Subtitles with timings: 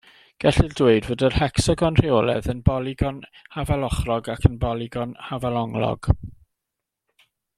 [0.43, 3.21] Gellir dweud fod yr hecsagon rheolaidd yn bolygon
[3.59, 6.11] hafalochrog ac yn bolygon hafalonglog.